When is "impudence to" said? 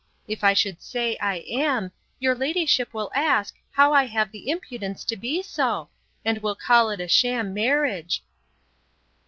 4.49-5.15